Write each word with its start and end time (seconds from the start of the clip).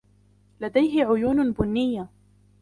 لديه 0.59 1.05
عيون 1.05 1.51
بنية. 1.51 2.09